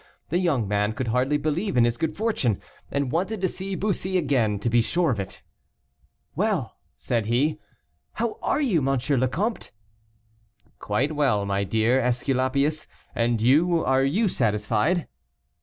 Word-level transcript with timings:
The 0.29 0.39
young 0.39 0.67
man 0.67 0.93
could 0.93 1.09
hardly 1.09 1.37
believe 1.37 1.77
in 1.77 1.85
his 1.85 1.95
good 1.95 2.17
fortune, 2.17 2.59
and 2.89 3.11
wanted 3.11 3.39
to 3.41 3.47
see 3.47 3.75
Bussy 3.75 4.17
again 4.17 4.57
to 4.61 4.67
be 4.67 4.81
sure 4.81 5.11
of 5.11 5.19
it. 5.19 5.43
"Well!" 6.35 6.79
said 6.97 7.27
he, 7.27 7.59
"how 8.13 8.39
are 8.41 8.59
you, 8.59 8.79
M. 8.79 8.97
le 9.07 9.27
Comte?" 9.27 9.69
"Quite 10.79 11.11
well, 11.15 11.45
my 11.45 11.63
dear 11.63 11.99
Esculapius; 12.01 12.87
and 13.13 13.39
you, 13.43 13.85
are 13.85 14.03
you 14.03 14.27
satisfied?" 14.27 15.07